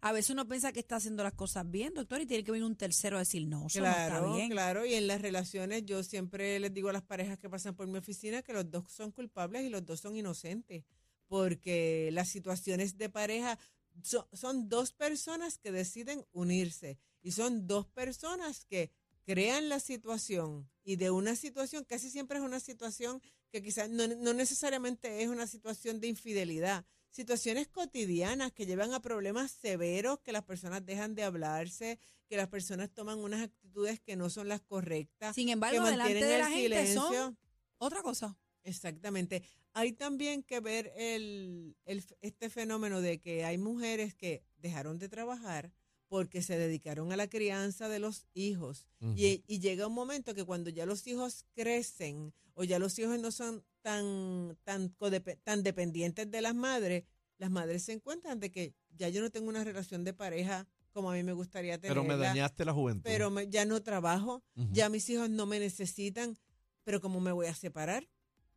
a 0.00 0.12
veces 0.12 0.30
uno 0.30 0.46
piensa 0.46 0.72
que 0.72 0.80
está 0.80 0.96
haciendo 0.96 1.22
las 1.24 1.34
cosas 1.34 1.68
bien, 1.70 1.92
doctor, 1.94 2.20
y 2.20 2.26
tiene 2.26 2.44
que 2.44 2.52
venir 2.52 2.64
un 2.64 2.76
tercero 2.76 3.16
a 3.16 3.20
decir, 3.20 3.46
no, 3.48 3.66
eso 3.66 3.80
no 3.80 3.86
está 3.88 4.06
Claro, 4.20 4.32
bien. 4.32 4.50
claro, 4.50 4.86
y 4.86 4.94
en 4.94 5.06
las 5.06 5.20
relaciones 5.20 5.84
yo 5.84 6.02
siempre 6.02 6.58
les 6.60 6.72
digo 6.72 6.88
a 6.88 6.92
las 6.92 7.02
parejas 7.02 7.38
que 7.38 7.48
pasan 7.50 7.74
por 7.74 7.86
mi 7.88 7.98
oficina 7.98 8.42
que 8.42 8.52
los 8.52 8.70
dos 8.70 8.90
son 8.92 9.10
culpables 9.10 9.64
y 9.64 9.70
los 9.70 9.84
dos 9.84 10.00
son 10.00 10.16
inocentes, 10.16 10.84
porque 11.26 12.10
las 12.12 12.28
situaciones 12.28 12.96
de 12.96 13.08
pareja 13.10 13.58
so- 14.02 14.28
son 14.32 14.68
dos 14.68 14.92
personas 14.92 15.58
que 15.58 15.72
deciden 15.72 16.24
unirse 16.32 16.98
y 17.22 17.32
son 17.32 17.66
dos 17.66 17.86
personas 17.86 18.64
que 18.64 18.90
crean 19.24 19.68
la 19.68 19.78
situación 19.80 20.70
y 20.84 20.96
de 20.96 21.10
una 21.10 21.36
situación, 21.36 21.84
casi 21.84 22.08
siempre 22.08 22.38
es 22.38 22.44
una 22.44 22.60
situación 22.60 23.20
que 23.50 23.62
quizás 23.62 23.90
no, 23.90 24.06
no 24.06 24.32
necesariamente 24.32 25.22
es 25.22 25.28
una 25.28 25.46
situación 25.46 26.00
de 26.00 26.06
infidelidad, 26.08 26.86
situaciones 27.10 27.68
cotidianas 27.68 28.52
que 28.52 28.66
llevan 28.66 28.92
a 28.92 29.00
problemas 29.00 29.50
severos, 29.50 30.20
que 30.20 30.32
las 30.32 30.44
personas 30.44 30.84
dejan 30.84 31.14
de 31.14 31.24
hablarse, 31.24 31.98
que 32.28 32.36
las 32.36 32.48
personas 32.48 32.90
toman 32.92 33.18
unas 33.18 33.42
actitudes 33.42 34.00
que 34.00 34.16
no 34.16 34.30
son 34.30 34.48
las 34.48 34.60
correctas, 34.60 35.34
Sin 35.34 35.46
que 35.46 35.52
embargo, 35.52 35.82
delante 35.84 36.02
mantienen 36.04 36.28
de 36.28 36.34
el 36.34 36.40
la 36.40 36.48
gente 36.50 36.94
son 36.94 37.08
silencio. 37.12 37.36
otra 37.78 38.02
cosa. 38.02 38.38
Exactamente. 38.64 39.42
Hay 39.72 39.92
también 39.92 40.42
que 40.42 40.60
ver 40.60 40.92
el, 40.96 41.76
el- 41.86 42.04
este 42.20 42.50
fenómeno 42.50 43.00
de 43.00 43.18
que 43.20 43.44
hay 43.44 43.56
mujeres 43.58 44.14
que 44.14 44.42
dejaron 44.58 44.98
de 44.98 45.08
trabajar 45.08 45.72
porque 46.08 46.42
se 46.42 46.56
dedicaron 46.58 47.12
a 47.12 47.16
la 47.16 47.28
crianza 47.28 47.88
de 47.88 47.98
los 47.98 48.26
hijos. 48.34 48.86
Y 49.14 49.42
llega 49.60 49.86
un 49.86 49.94
momento 49.94 50.34
que 50.34 50.44
cuando 50.44 50.70
ya 50.70 50.86
los 50.86 51.06
hijos 51.06 51.44
crecen 51.54 52.32
o 52.54 52.64
ya 52.64 52.78
los 52.78 52.98
hijos 52.98 53.18
no 53.20 53.30
son 53.30 53.62
tan, 53.88 54.58
tan, 54.64 54.94
tan 55.44 55.62
dependientes 55.62 56.30
de 56.30 56.40
las 56.42 56.54
madres, 56.54 57.04
las 57.38 57.50
madres 57.50 57.84
se 57.84 57.92
encuentran 57.92 58.38
de 58.38 58.50
que 58.50 58.74
ya 58.96 59.08
yo 59.08 59.22
no 59.22 59.30
tengo 59.30 59.48
una 59.48 59.64
relación 59.64 60.04
de 60.04 60.12
pareja 60.12 60.66
como 60.92 61.10
a 61.10 61.14
mí 61.14 61.22
me 61.22 61.32
gustaría 61.32 61.78
tener. 61.78 61.94
Pero 61.96 62.04
me 62.04 62.16
dañaste 62.16 62.64
la 62.66 62.72
juventud. 62.74 63.02
Pero 63.04 63.30
me- 63.30 63.48
ya 63.48 63.64
no 63.64 63.82
trabajo, 63.82 64.42
ya 64.72 64.88
mis 64.90 65.08
hijos 65.08 65.30
no 65.30 65.46
me 65.46 65.58
necesitan, 65.58 66.36
pero 66.84 67.00
¿cómo 67.00 67.20
me 67.20 67.32
voy 67.32 67.46
a 67.46 67.54
separar? 67.54 68.06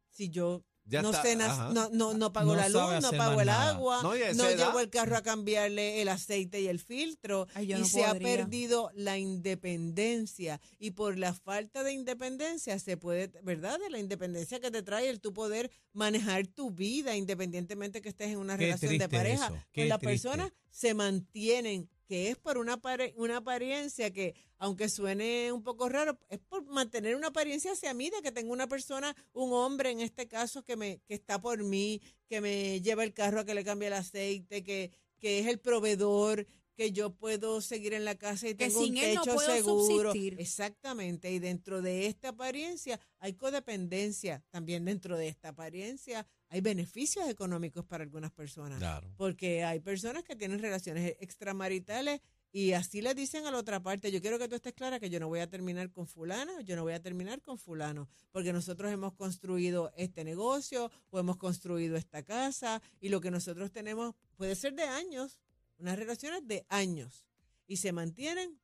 Si 0.10 0.30
yo 0.30 0.66
Ya 0.84 1.02
no 1.02 1.12
está, 1.12 1.72
no, 1.74 1.90
no, 1.90 2.14
no 2.14 2.34
pago 2.34 2.52
No 2.54 2.56
la 2.56 2.68
luz, 2.68 2.82
no 3.02 3.12
más 3.14 3.40
el 3.40 3.46
nada. 3.48 3.70
agua, 3.70 4.02
No, 4.04 4.14
llevo 4.16 4.80
el 4.80 4.90
carro 4.90 5.16
a 5.16 5.22
cambiarle 5.22 6.02
el 6.02 6.10
aceite 6.10 6.60
y 6.60 6.68
el 6.68 6.80
filtro. 6.80 7.48
Ay, 7.54 7.72
y 7.72 7.76
no 7.76 7.86
se 7.86 8.04
ha 8.04 8.14
perdido 8.16 8.92
la 8.96 9.18
independencia. 9.18 10.60
Y 10.80 10.92
por 10.92 11.18
la 11.18 11.34
falta 11.34 11.84
de 11.84 11.94
independencia 11.94 12.78
se 12.80 12.98
puede, 12.98 13.32
¿verdad? 13.44 13.80
De 13.80 13.90
la 13.90 14.00
independencia 14.00 14.60
que 14.60 14.72
te 14.72 14.84
trae 14.84 15.10
el 15.10 15.20
tu 15.22 15.34
poder 15.34 15.72
manejar 15.94 16.48
tu 16.48 16.72
vida 16.72 17.16
independientemente 17.16 18.02
que 18.02 18.10
estés 18.10 18.30
en 18.32 18.38
una 18.38 18.58
Qué 18.58 18.66
relación 18.66 18.98
de 18.98 19.10
pareja. 19.10 19.46
eso, 19.46 19.54
Pues 19.54 19.66
qué 19.72 19.86
las 19.86 20.00
triste. 20.00 20.28
personas 20.30 20.52
se 20.72 20.94
mantienen 20.94 21.90
que 22.08 22.30
es 22.30 22.38
por 22.38 22.58
una, 22.58 22.82
una 23.16 23.38
apariencia 23.38 24.12
que, 24.12 24.36
aunque 24.58 24.90
suene 24.90 25.52
un 25.54 25.64
poco 25.64 25.88
raro, 25.88 26.20
es 26.28 26.40
por 26.40 26.66
mantener 26.66 27.16
una 27.16 27.28
apariencia 27.28 27.72
hacia 27.72 27.94
mí, 27.94 28.10
de 28.10 28.22
que 28.22 28.34
tengo 28.34 28.52
una 28.52 28.68
persona, 28.68 29.16
un 29.32 29.54
hombre 29.54 29.92
en 29.92 30.02
este 30.02 30.28
caso, 30.28 30.62
que, 30.64 30.76
me, 30.76 31.00
que 31.08 31.14
está 31.14 31.40
por 31.40 31.64
mí, 31.64 32.02
que 32.28 32.42
me 32.42 32.82
lleva 32.82 33.06
el 33.06 33.14
carro 33.14 33.40
a 33.40 33.46
que 33.46 33.54
le 33.54 33.64
cambie 33.64 33.88
el 33.88 33.94
aceite, 33.94 34.62
que, 34.62 34.92
que 35.20 35.40
es 35.40 35.48
el 35.48 35.60
proveedor, 35.60 36.46
que 36.76 36.92
yo 36.92 37.14
puedo 37.16 37.62
seguir 37.62 37.94
en 37.94 38.04
la 38.04 38.16
casa 38.16 38.50
y 38.50 38.56
Que 38.56 38.66
tengo 38.68 38.80
un 38.80 38.86
sin 38.88 38.98
él 38.98 39.16
no 39.16 39.22
techo 39.22 39.36
puedo 39.36 39.56
seguro. 39.56 40.12
subsistir. 40.12 40.36
Exactamente, 40.40 41.32
y 41.32 41.40
dentro 41.40 41.82
de 41.82 42.08
esta 42.08 42.30
apariencia 42.30 43.00
hay 43.20 43.34
codependencia, 43.34 44.44
también 44.50 44.84
dentro 44.84 45.16
de 45.16 45.30
esta 45.30 45.50
apariencia 45.50 46.28
hay 46.52 46.60
beneficios 46.60 47.30
económicos 47.30 47.86
para 47.86 48.04
algunas 48.04 48.30
personas. 48.30 48.78
Claro. 48.78 49.08
Porque 49.16 49.64
hay 49.64 49.80
personas 49.80 50.26
que 50.26 50.36
tienen 50.36 50.60
relaciones 50.60 51.16
extramaritales 51.22 52.20
y 52.52 52.74
así 52.74 53.02
le 53.02 53.16
dicen 53.16 53.46
a 53.46 53.52
la 53.52 53.58
otra 53.58 53.82
parte, 53.82 54.12
yo 54.12 54.20
quiero 54.20 54.38
que 54.38 54.50
tú 54.50 54.56
estés 54.56 54.74
clara 54.74 55.00
que 55.00 55.10
yo 55.10 55.22
no 55.22 55.30
voy 55.30 55.40
a 55.40 55.50
terminar 55.50 55.90
con 55.92 56.08
fulano, 56.08 56.60
yo 56.60 56.76
no 56.76 56.84
voy 56.84 56.92
a 56.92 57.02
terminar 57.02 57.42
con 57.42 57.58
fulano, 57.58 58.10
porque 58.34 58.52
nosotros 58.52 58.92
hemos 58.92 59.14
construido 59.14 59.94
este 59.96 60.26
negocio 60.26 60.92
o 61.10 61.20
hemos 61.20 61.38
construido 61.38 61.96
esta 61.96 62.22
casa 62.22 62.82
y 63.00 63.08
lo 63.08 63.22
que 63.22 63.32
nosotros 63.32 63.72
tenemos 63.72 64.14
puede 64.36 64.56
ser 64.56 64.74
de 64.74 64.84
años, 64.84 65.40
unas 65.78 65.98
relaciones 65.98 66.46
de 66.46 66.66
años 66.68 67.26
y 67.66 67.78
se 67.78 67.94
mantienen 67.94 68.60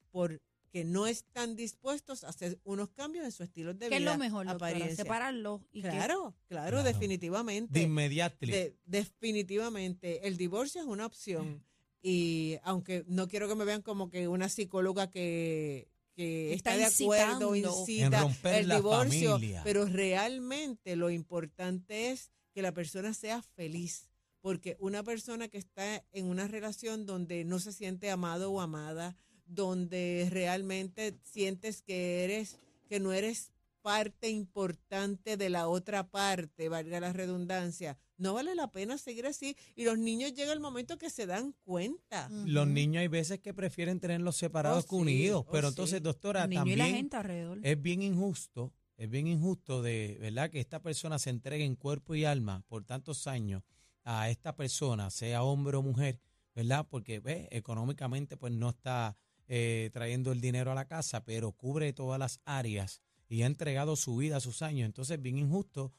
porque 0.67 0.83
no 0.83 1.07
están 1.07 1.55
dispuestos 1.55 2.25
a 2.25 2.29
hacer 2.29 2.59
unos 2.65 2.89
cambios 2.89 3.23
en 3.23 3.31
su 3.31 3.41
estilo 3.43 3.73
de 3.73 3.87
¿Qué 3.87 3.99
vida. 3.99 4.11
es 4.11 4.17
lo 4.17 4.17
mejor, 4.17 4.45
doctora? 4.47 4.71
apariencia. 4.71 5.03
Separarlo. 5.05 5.61
Y 5.71 5.81
que- 5.81 5.89
Claro, 5.89 6.35
claro, 6.49 6.83
definitivamente. 6.83 7.79
De 7.79 7.85
inmediato. 7.85 8.35
De- 8.45 8.75
definitivamente, 8.85 10.27
el 10.27 10.35
divorcio 10.37 10.81
es 10.81 10.87
una 10.87 11.05
opción. 11.05 11.63
Y 12.01 12.57
aunque 12.63 13.05
no 13.07 13.27
quiero 13.27 13.47
que 13.47 13.55
me 13.55 13.65
vean 13.65 13.81
como 13.81 14.09
que 14.09 14.27
una 14.27 14.49
psicóloga 14.49 15.09
que, 15.09 15.89
que 16.15 16.53
Está 16.53 16.75
está, 16.75 16.89
de 16.89 17.03
acuerdo, 17.03 17.55
incita 17.55 18.27
el 18.59 18.69
divorcio, 18.69 19.31
familia. 19.33 19.61
pero 19.63 19.85
realmente 19.85 20.95
lo 20.95 21.09
importante 21.09 22.11
es 22.11 22.31
que 22.53 22.61
la 22.61 22.73
persona 22.73 23.13
sea 23.13 23.41
feliz. 23.41 24.09
Porque 24.41 24.77
una 24.79 25.03
persona 25.03 25.47
que 25.47 25.57
está 25.57 26.05
en 26.11 26.25
una 26.27 26.47
relación 26.47 27.05
donde 27.05 27.43
no 27.45 27.59
se 27.59 27.73
siente 27.73 28.09
amado 28.11 28.51
o 28.51 28.61
amada, 28.61 29.17
donde 29.47 30.27
realmente 30.31 31.17
sientes 31.23 31.81
que 31.81 32.23
eres, 32.23 32.59
que 32.87 32.99
no 32.99 33.11
eres 33.13 33.51
parte 33.81 34.29
importante 34.29 35.37
de 35.37 35.49
la 35.49 35.67
otra 35.69 36.09
parte, 36.09 36.67
valga 36.67 36.99
la 36.99 37.13
redundancia, 37.13 37.97
no 38.17 38.33
vale 38.33 38.53
la 38.55 38.69
pena 38.71 38.97
seguir 38.97 39.25
así. 39.27 39.55
Y 39.75 39.85
los 39.85 39.97
niños 39.97 40.33
llega 40.33 40.51
el 40.51 40.59
momento 40.59 40.97
que 40.97 41.09
se 41.09 41.25
dan 41.25 41.53
cuenta. 41.63 42.27
Los 42.45 42.67
niños 42.67 43.01
hay 43.01 43.07
veces 43.07 43.39
que 43.39 43.53
prefieren 43.53 43.99
tenerlos 43.99 44.35
separados 44.35 44.83
Oh, 44.85 44.87
que 44.89 44.95
sí, 44.95 45.01
unidos. 45.01 45.43
oh, 45.47 45.51
pero 45.51 45.67
sí. 45.69 45.71
entonces, 45.73 46.01
doctora, 46.03 46.43
El 46.43 46.49
niño 46.49 46.65
y 46.65 46.75
la 46.75 46.83
también 46.83 46.95
gente 46.97 47.15
alrededor. 47.17 47.59
es 47.63 47.81
bien 47.81 48.01
injusto, 48.01 48.73
es 48.97 49.09
bien 49.09 49.27
injusto 49.27 49.81
de, 49.81 50.17
¿verdad? 50.19 50.49
Que 50.49 50.59
esta 50.59 50.81
persona 50.81 51.17
se 51.19 51.29
entregue 51.29 51.63
en 51.63 51.75
cuerpo 51.75 52.13
y 52.15 52.25
alma 52.25 52.63
por 52.67 52.83
tantos 52.83 53.25
años 53.27 53.63
a 54.03 54.29
esta 54.29 54.55
persona, 54.55 55.09
sea 55.11 55.43
hombre 55.43 55.77
o 55.77 55.81
mujer, 55.83 56.19
¿verdad? 56.55 56.85
Porque, 56.89 57.19
ve, 57.19 57.47
económicamente 57.51 58.35
pues 58.35 58.51
no 58.51 58.69
está 58.71 59.15
eh, 59.47 59.89
trayendo 59.93 60.31
el 60.31 60.41
dinero 60.41 60.71
a 60.71 60.75
la 60.75 60.85
casa, 60.85 61.23
pero 61.23 61.51
cubre 61.51 61.93
todas 61.93 62.19
las 62.19 62.41
áreas 62.45 63.01
y 63.29 63.43
ha 63.43 63.45
entregado 63.45 63.95
su 63.95 64.17
vida, 64.17 64.39
sus 64.39 64.61
años. 64.61 64.85
Entonces, 64.85 65.21
bien 65.21 65.37
injusto 65.37 65.93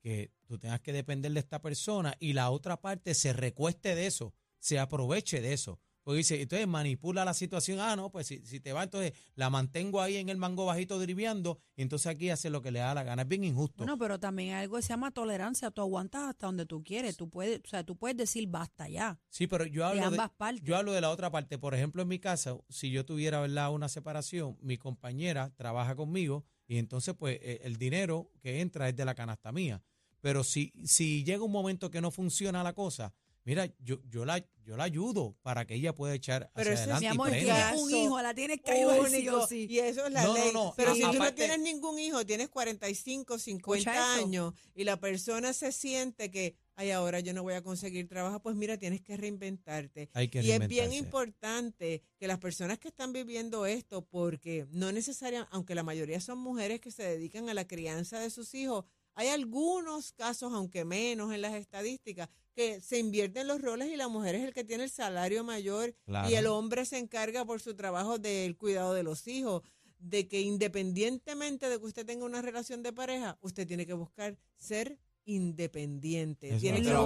que 0.00 0.32
tú 0.46 0.58
tengas 0.58 0.80
que 0.80 0.92
depender 0.92 1.32
de 1.32 1.40
esta 1.40 1.62
persona 1.62 2.14
y 2.20 2.34
la 2.34 2.50
otra 2.50 2.80
parte 2.80 3.14
se 3.14 3.32
recueste 3.32 3.94
de 3.94 4.06
eso, 4.06 4.34
se 4.58 4.78
aproveche 4.78 5.40
de 5.40 5.52
eso. 5.52 5.80
Porque 6.04 6.18
dice, 6.18 6.40
entonces 6.40 6.68
manipula 6.68 7.24
la 7.24 7.32
situación. 7.32 7.80
Ah, 7.80 7.96
no, 7.96 8.10
pues 8.10 8.26
si, 8.26 8.44
si 8.44 8.60
te 8.60 8.74
va, 8.74 8.82
entonces 8.84 9.14
la 9.34 9.48
mantengo 9.48 10.02
ahí 10.02 10.16
en 10.16 10.28
el 10.28 10.36
mango 10.36 10.66
bajito 10.66 10.98
driviando 10.98 11.58
y 11.76 11.82
entonces 11.82 12.08
aquí 12.08 12.28
hace 12.28 12.50
lo 12.50 12.60
que 12.60 12.70
le 12.70 12.80
da 12.80 12.94
la 12.94 13.02
gana. 13.02 13.22
Es 13.22 13.28
bien 13.28 13.42
injusto. 13.42 13.78
Bueno, 13.78 13.98
pero 13.98 14.20
también 14.20 14.54
hay 14.54 14.64
algo 14.64 14.76
que 14.76 14.82
se 14.82 14.90
llama 14.90 15.10
tolerancia. 15.10 15.70
Tú 15.70 15.80
aguantas 15.80 16.28
hasta 16.28 16.46
donde 16.46 16.66
tú 16.66 16.84
quieres. 16.84 17.16
Tú 17.16 17.30
puedes, 17.30 17.60
o 17.64 17.68
sea, 17.68 17.84
tú 17.84 17.96
puedes 17.96 18.18
decir 18.18 18.46
basta 18.46 18.86
ya. 18.86 19.18
sí, 19.30 19.46
pero 19.46 19.64
yo 19.64 19.86
hablo 19.86 20.02
de, 20.02 20.06
ambas 20.06 20.30
partes. 20.30 20.62
yo 20.62 20.76
hablo 20.76 20.92
de 20.92 21.00
la 21.00 21.10
otra 21.10 21.30
parte. 21.30 21.58
Por 21.58 21.74
ejemplo, 21.74 22.02
en 22.02 22.08
mi 22.08 22.18
casa, 22.18 22.54
si 22.68 22.90
yo 22.90 23.06
tuviera 23.06 23.40
¿verdad? 23.40 23.72
una 23.72 23.88
separación, 23.88 24.58
mi 24.60 24.76
compañera 24.76 25.54
trabaja 25.56 25.96
conmigo 25.96 26.44
y 26.66 26.76
entonces 26.76 27.14
pues 27.18 27.38
eh, 27.40 27.60
el 27.64 27.76
dinero 27.76 28.30
que 28.42 28.60
entra 28.60 28.90
es 28.90 28.96
de 28.96 29.06
la 29.06 29.14
canasta 29.14 29.52
mía. 29.52 29.82
Pero 30.20 30.42
si, 30.42 30.72
si 30.84 31.22
llega 31.22 31.42
un 31.42 31.52
momento 31.52 31.90
que 31.90 32.00
no 32.00 32.10
funciona 32.10 32.62
la 32.62 32.72
cosa, 32.72 33.12
mira, 33.44 33.72
yo, 33.78 34.00
yo, 34.08 34.24
la, 34.24 34.38
yo 34.64 34.76
la 34.76 34.84
ayudo 34.84 35.36
para 35.42 35.66
que 35.66 35.74
ella 35.74 35.94
pueda 35.94 36.14
echar 36.14 36.50
Pero 36.54 36.70
hacia 36.72 36.84
adelante 36.84 37.00
Mi 37.00 37.06
y 37.06 37.10
amor, 37.50 37.82
un 37.82 37.90
hijo, 37.90 38.22
la 38.22 38.34
tienes 38.34 38.60
que 38.62 38.70
ayudar 38.72 39.08
sí 39.10 39.16
único, 39.16 39.36
o 39.38 39.46
sí. 39.46 39.66
y 39.68 39.78
eso 39.78 40.06
es 40.06 40.12
la 40.12 40.22
No, 40.22 40.28
no, 40.28 40.34
ley. 40.44 40.52
no, 40.52 40.74
Pero 40.76 40.90
a- 40.92 40.94
si 40.94 41.02
tú 41.02 41.12
no 41.18 41.34
tienes 41.34 41.58
ningún 41.60 41.98
hijo, 41.98 42.24
tienes 42.24 42.48
45, 42.48 43.38
50 43.38 43.90
Escucha 43.90 44.16
eso. 44.16 44.24
años 44.26 44.54
y 44.74 44.84
la 44.84 44.98
persona 44.98 45.52
se 45.52 45.72
siente 45.72 46.30
que, 46.30 46.56
ay, 46.76 46.90
ahora 46.90 47.20
yo 47.20 47.32
no 47.34 47.42
voy 47.42 47.54
a 47.54 47.62
conseguir 47.62 48.08
trabajo, 48.08 48.40
pues 48.40 48.56
mira, 48.56 48.78
tienes 48.78 49.00
que 49.02 49.16
reinventarte. 49.16 50.08
Hay 50.14 50.28
que 50.28 50.42
y 50.42 50.50
es 50.50 50.66
bien 50.66 50.92
importante 50.92 52.02
que 52.18 52.26
las 52.26 52.38
personas 52.38 52.78
que 52.78 52.88
están 52.88 53.12
viviendo 53.12 53.66
esto, 53.66 54.04
porque 54.06 54.66
no 54.70 54.90
necesariamente, 54.92 55.50
aunque 55.54 55.74
la 55.74 55.82
mayoría 55.82 56.20
son 56.20 56.38
mujeres 56.38 56.80
que 56.80 56.90
se 56.90 57.02
dedican 57.02 57.48
a 57.48 57.54
la 57.54 57.66
crianza 57.66 58.18
de 58.20 58.30
sus 58.30 58.54
hijos, 58.54 58.84
hay 59.14 59.28
algunos 59.28 60.12
casos, 60.12 60.52
aunque 60.52 60.84
menos 60.84 61.32
en 61.32 61.42
las 61.42 61.54
estadísticas, 61.54 62.28
que 62.54 62.80
se 62.80 62.98
invierten 62.98 63.48
los 63.48 63.60
roles 63.60 63.88
y 63.92 63.96
la 63.96 64.08
mujer 64.08 64.34
es 64.36 64.42
el 64.44 64.52
que 64.52 64.64
tiene 64.64 64.84
el 64.84 64.90
salario 64.90 65.42
mayor 65.44 65.94
Claro. 66.04 66.30
y 66.30 66.34
el 66.34 66.46
hombre 66.46 66.84
se 66.84 66.98
encarga 66.98 67.44
por 67.44 67.60
su 67.60 67.74
trabajo 67.74 68.18
del 68.18 68.56
cuidado 68.56 68.94
de 68.94 69.02
los 69.02 69.26
hijos, 69.26 69.62
de 69.98 70.28
que 70.28 70.40
independientemente 70.40 71.68
de 71.68 71.78
que 71.78 71.84
usted 71.86 72.06
tenga 72.06 72.24
una 72.24 72.42
relación 72.42 72.82
de 72.82 72.92
pareja, 72.92 73.38
usted 73.40 73.66
tiene 73.66 73.86
que 73.86 73.94
buscar 73.94 74.36
ser 74.56 74.98
independiente. 75.24 76.50
Eso 76.50 76.60
tiene 76.60 76.78
es 76.78 76.84
que 76.84 76.88
Pero 76.90 77.00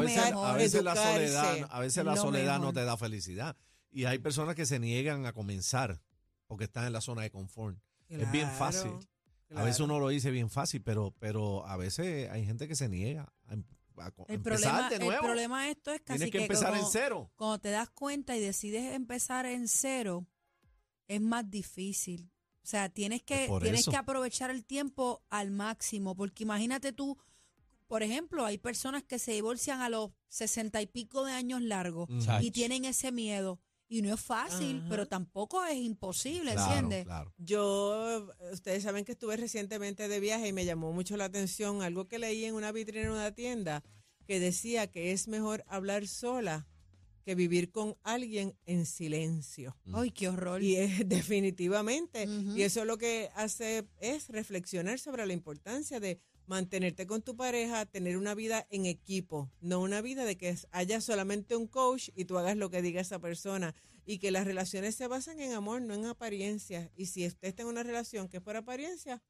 a 0.44 0.54
veces, 0.54 0.80
a 0.80 0.82
la 0.82 0.94
soledad, 0.96 1.68
a 1.70 1.80
veces 1.80 2.04
la 2.04 2.16
soledad 2.16 2.58
no 2.58 2.72
te 2.72 2.84
da 2.84 2.96
felicidad. 2.96 3.56
Y 3.90 4.04
hay 4.04 4.18
personas 4.18 4.54
que 4.54 4.66
se 4.66 4.78
niegan 4.78 5.26
a 5.26 5.32
comenzar 5.32 6.00
porque 6.46 6.64
están 6.64 6.86
en 6.86 6.92
la 6.92 7.00
zona 7.00 7.22
de 7.22 7.30
confort. 7.30 7.78
Es 8.08 8.30
bien 8.32 8.50
Claro. 9.48 9.62
A 9.62 9.64
veces 9.66 9.80
uno 9.80 9.98
lo 9.98 10.08
dice 10.08 10.30
bien 10.30 10.50
fácil, 10.50 10.82
pero, 10.82 11.14
pero 11.18 11.66
a 11.66 11.76
veces 11.76 12.30
hay 12.30 12.44
gente 12.44 12.68
que 12.68 12.76
se 12.76 12.88
niega 12.88 13.32
a, 13.46 13.54
em- 13.54 13.64
a 13.96 14.06
El 14.28 14.34
empezar 14.36 14.42
problema, 14.42 14.88
de 14.90 14.96
el 15.16 15.18
problema 15.20 15.64
de 15.64 15.70
esto 15.70 15.90
es 15.92 16.00
casi 16.02 16.18
Tienes 16.18 16.32
que 16.32 16.42
empezar 16.42 16.72
en 16.74 16.80
como- 16.80 16.90
cero. 16.92 17.30
cuando 17.34 17.58
te 17.58 17.70
das 17.70 17.88
cuenta 17.90 18.36
y 18.36 18.40
decides 18.40 18.94
empezar 18.94 19.46
en 19.46 19.66
cero, 19.66 20.26
es 21.08 21.20
más 21.20 21.50
difícil. 21.50 22.30
O 22.62 22.66
sea, 22.70 22.90
tienes 22.90 23.22
que, 23.22 23.48
tienes 23.62 23.80
eso. 23.80 23.90
que 23.90 23.96
aprovechar 23.96 24.50
el 24.50 24.64
tiempo 24.66 25.22
al 25.30 25.50
máximo, 25.50 26.14
porque 26.14 26.42
imagínate 26.44 26.92
tú, 26.92 27.16
por 27.86 28.02
ejemplo, 28.02 28.44
hay 28.44 28.58
personas 28.58 29.02
que 29.02 29.18
se 29.18 29.32
divorcian 29.32 29.80
a 29.80 29.88
los 29.88 30.10
sesenta 30.28 30.82
y 30.82 30.86
pico 30.86 31.24
de 31.24 31.32
años 31.32 31.62
largos 31.62 32.06
Mm. 32.10 32.42
Y 32.42 32.50
tienen 32.50 32.84
ese 32.84 33.10
miedo. 33.10 33.58
Y 33.88 34.02
no 34.02 34.14
es 34.14 34.20
fácil, 34.20 34.78
Ajá. 34.80 34.86
pero 34.90 35.08
tampoco 35.08 35.64
es 35.64 35.76
imposible, 35.76 36.52
Claro, 36.52 36.72
¿entiendes? 36.72 37.04
claro. 37.06 37.34
Yo, 37.38 38.28
ustedes 38.52 38.82
saben 38.82 39.04
que 39.04 39.12
estuve 39.12 39.36
recientemente 39.38 40.08
de 40.08 40.20
viaje 40.20 40.48
y 40.48 40.52
me 40.52 40.64
llamó 40.66 40.92
mucho 40.92 41.16
la 41.16 41.24
atención 41.24 41.82
algo 41.82 42.06
que 42.06 42.18
leí 42.18 42.44
en 42.44 42.54
una 42.54 42.70
vitrina 42.72 43.06
en 43.06 43.12
una 43.12 43.32
tienda 43.34 43.82
que 44.26 44.40
decía 44.40 44.88
que 44.88 45.12
es 45.12 45.26
mejor 45.26 45.64
hablar 45.66 46.06
sola 46.06 46.66
que 47.24 47.34
vivir 47.34 47.70
con 47.70 47.94
alguien 48.04 48.54
en 48.66 48.84
silencio. 48.86 49.76
Ay, 49.92 50.10
qué 50.10 50.28
horror. 50.28 50.62
Y 50.62 50.76
es 50.76 51.06
definitivamente. 51.08 52.26
Y 52.56 52.62
eso 52.62 52.84
lo 52.84 52.96
que 52.98 53.30
hace 53.34 53.86
es 54.00 54.28
reflexionar 54.28 54.98
sobre 54.98 55.26
la 55.26 55.32
importancia 55.32 56.00
de 56.00 56.20
mantenerte 56.48 57.06
con 57.06 57.22
tu 57.22 57.36
pareja, 57.36 57.86
tener 57.86 58.16
una 58.16 58.34
vida 58.34 58.66
en 58.70 58.86
equipo, 58.86 59.50
no 59.60 59.80
una 59.80 60.00
vida 60.00 60.24
de 60.24 60.36
que 60.36 60.56
haya 60.72 61.00
solamente 61.00 61.54
un 61.54 61.66
coach 61.66 62.08
y 62.16 62.24
tú 62.24 62.38
hagas 62.38 62.56
lo 62.56 62.70
que 62.70 62.82
diga 62.82 63.00
esa 63.00 63.18
persona. 63.18 63.74
Y 64.04 64.18
que 64.18 64.30
las 64.30 64.46
relaciones 64.46 64.94
se 64.94 65.06
basan 65.06 65.38
en 65.38 65.52
amor, 65.52 65.82
no 65.82 65.92
en 65.92 66.06
apariencias. 66.06 66.90
Y 66.96 67.06
si 67.06 67.26
usted 67.26 67.48
está 67.48 67.62
en 67.62 67.68
una 67.68 67.82
relación 67.82 68.26
que 68.28 68.38
es 68.38 68.42
por 68.42 68.56
apariencia, 68.56 69.22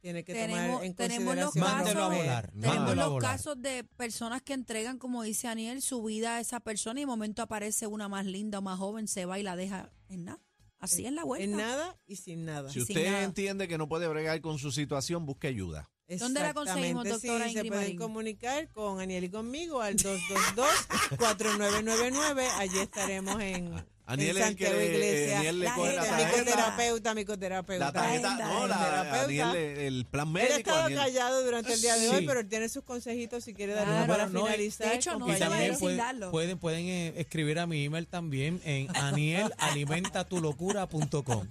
tiene 0.00 0.24
que 0.24 0.32
tenemos, 0.32 0.66
tomar 0.66 0.84
en 0.84 0.94
tenemos 0.94 1.36
los 1.36 1.44
consideración. 1.52 1.88
A 1.88 1.94
casos, 1.94 2.16
volar, 2.16 2.50
tenemos 2.52 2.96
los 2.96 3.10
volar. 3.10 3.32
casos 3.32 3.62
de 3.62 3.84
personas 3.84 4.40
que 4.40 4.54
entregan, 4.54 4.98
como 4.98 5.22
dice 5.22 5.48
Aniel, 5.48 5.82
su 5.82 6.02
vida 6.02 6.36
a 6.36 6.40
esa 6.40 6.60
persona 6.60 7.00
y 7.00 7.02
de 7.02 7.06
momento 7.06 7.42
aparece 7.42 7.86
una 7.86 8.08
más 8.08 8.24
linda 8.24 8.60
o 8.60 8.62
más 8.62 8.78
joven, 8.78 9.08
se 9.08 9.26
va 9.26 9.38
y 9.38 9.42
la 9.42 9.56
deja 9.56 9.92
en 10.08 10.24
nada. 10.24 10.40
Así 10.78 11.06
es 11.06 11.12
la 11.12 11.24
vuelta. 11.24 11.44
En 11.44 11.56
nada 11.56 11.98
y 12.06 12.16
sin 12.16 12.44
nada. 12.44 12.70
Si 12.70 12.80
usted 12.80 13.06
nada. 13.06 13.24
entiende 13.24 13.68
que 13.68 13.78
no 13.78 13.88
puede 13.88 14.08
bregar 14.08 14.40
con 14.42 14.58
su 14.58 14.72
situación, 14.72 15.24
busque 15.24 15.46
ayuda. 15.46 15.90
¿Dónde 16.08 16.40
la 16.40 16.52
conseguimos, 16.54 17.04
doctora 17.08 17.46
sí, 17.46 17.52
se 17.54 17.58
Ingrid 17.60 17.70
pueden 17.70 17.84
Marín? 17.84 17.98
comunicar 17.98 18.68
con 18.72 19.00
Aniel 19.00 19.24
y 19.24 19.30
conmigo 19.30 19.80
al 19.80 19.96
222-4999. 19.96 22.46
Allí 22.58 22.78
estaremos 22.78 23.40
en 23.40 23.74
Aniel 24.06 24.36
es 24.36 24.46
el 24.48 24.56
que 24.56 24.68
le, 24.70 24.84
Iglesia. 24.86 25.38
Aniel 25.38 25.60
le 25.60 25.64
La 25.64 25.74
coge 25.74 25.96
la 25.96 26.04
tarjeta. 26.04 26.36
Micoterapeuta, 26.44 27.14
micoterapeuta. 27.14 27.84
La 27.86 27.90
tarjeta, 27.92 28.36
no, 28.36 28.66
la. 28.66 29.22
Aniel, 29.22 29.56
el 29.56 30.04
plan 30.04 30.28
Él 30.28 30.36
ha 30.36 30.40
médico. 30.42 30.56
estado 30.58 30.82
Aniel. 30.84 31.00
callado 31.00 31.42
durante 31.42 31.72
el 31.72 31.80
día 31.80 31.96
de 31.96 32.08
hoy, 32.10 32.18
Sí. 32.18 32.24
pero 32.26 32.40
él 32.40 32.46
tiene 32.48 32.68
sus 32.68 32.84
consejitos 32.84 33.44
si 33.44 33.54
quiere 33.54 33.72
dar 33.72 33.86
Claro, 33.86 34.06
para 34.06 34.26
no, 34.26 34.44
finalizar. 34.44 34.88
de 34.90 34.94
hecho, 34.96 35.18
no 35.18 35.26
Y 35.28 35.32
se 35.32 35.38
va 35.40 35.46
a 35.46 35.48
también 35.48 35.70
ir 35.72 35.76
sin 35.76 35.80
pueden, 35.80 35.96
darlo. 35.98 36.30
pueden, 36.30 36.58
pueden 36.58 36.84
eh, 36.86 37.14
escribir 37.16 37.58
a 37.58 37.66
mi 37.66 37.82
email 37.86 38.06
también 38.06 38.60
en 38.64 38.88
anielalimentatulocura.com. 38.96 41.46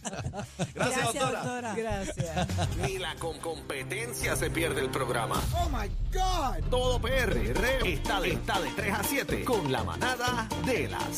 Gracias, 0.76 1.14
doctora. 1.14 1.74
Gracias. 1.76 2.48
Ni 2.78 3.00
la 3.00 3.16
con 3.16 3.40
competencia 3.40 4.36
se 4.36 4.52
pierde 4.52 4.82
el 4.82 4.92
programa. 4.92 5.42
Oh 5.60 5.70
my 5.70 5.88
God. 6.14 6.70
Todo 6.70 7.02
PR 7.02 7.36
está 7.86 8.22
de, 8.22 8.34
está 8.34 8.62
de 8.62 8.70
3 8.76 8.94
a 8.94 9.04
7 9.04 9.44
con 9.44 9.72
la 9.72 9.84
manada 9.84 10.48
de 10.66 10.88
la 10.88 11.00